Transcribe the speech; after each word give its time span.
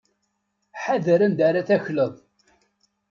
Ḥader 0.83 1.19
anda 1.25 1.43
ara 1.49 1.67
takleḍ. 1.67 2.13